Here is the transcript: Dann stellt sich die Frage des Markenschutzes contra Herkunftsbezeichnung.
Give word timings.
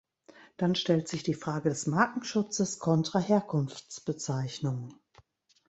Dann 0.57 0.73
stellt 0.73 1.07
sich 1.07 1.21
die 1.21 1.35
Frage 1.35 1.69
des 1.69 1.85
Markenschutzes 1.85 2.79
contra 2.79 3.19
Herkunftsbezeichnung. 3.19 4.95